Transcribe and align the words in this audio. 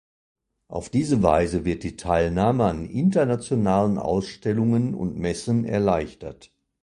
Auf 0.67 0.89
diese 0.89 1.21
Weise 1.21 1.63
wird 1.63 1.83
die 1.83 1.95
Teilnahme 1.95 2.63
an 2.63 2.87
internationalen 2.89 3.99
Ausstellungen 3.99 4.95
und 4.95 5.15
Messen 5.19 5.63
erleichtert. 5.63 6.51